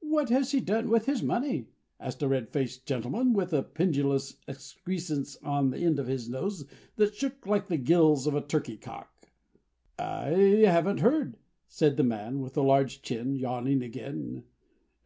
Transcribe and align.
"What 0.00 0.30
has 0.30 0.52
he 0.52 0.60
done 0.60 0.88
with 0.88 1.04
his 1.04 1.22
money?" 1.22 1.66
asked 2.00 2.22
a 2.22 2.28
red 2.28 2.48
faced 2.48 2.86
gentleman 2.86 3.34
with 3.34 3.52
a 3.52 3.62
pendulous 3.62 4.36
excrescence 4.48 5.36
on 5.42 5.68
the 5.68 5.80
end 5.80 5.98
of 5.98 6.06
his 6.06 6.30
nose, 6.30 6.64
that 6.96 7.14
shook 7.14 7.46
like 7.46 7.68
the 7.68 7.76
gills 7.76 8.26
of 8.26 8.34
a 8.34 8.40
turkey 8.40 8.78
cock. 8.78 9.12
"I 9.98 10.62
haven't 10.64 11.00
heard," 11.00 11.36
said 11.68 11.98
the 11.98 12.02
man 12.04 12.40
with 12.40 12.54
the 12.54 12.62
large 12.62 13.02
chin, 13.02 13.34
yawning 13.36 13.82
again. 13.82 14.44